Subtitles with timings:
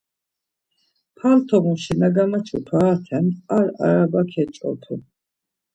[1.17, 3.19] Paltomuşi na gamaçu parate
[3.57, 4.93] ar araba keç̌opu.